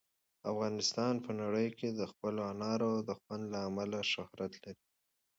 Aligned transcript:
افغانستان 0.51 1.13
په 1.25 1.31
نړۍ 1.41 1.67
کې 1.77 1.87
د 1.91 2.01
خپلو 2.11 2.41
انارو 2.51 2.91
د 3.07 3.09
خوند 3.19 3.43
له 3.53 3.59
امله 3.67 3.99
شهرت 4.11 4.53
لري. 4.63 4.83